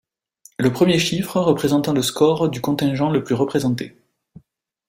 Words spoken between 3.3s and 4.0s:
représenté.